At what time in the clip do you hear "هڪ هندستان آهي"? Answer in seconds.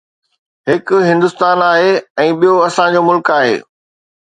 0.71-1.93